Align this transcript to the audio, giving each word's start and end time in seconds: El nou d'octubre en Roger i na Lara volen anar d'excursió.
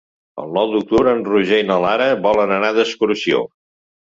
El 0.43 0.47
nou 0.57 0.71
d'octubre 0.75 1.13
en 1.17 1.21
Roger 1.27 1.61
i 1.65 1.67
na 1.73 1.77
Lara 1.85 2.09
volen 2.27 2.57
anar 2.59 2.73
d'excursió. 2.79 3.45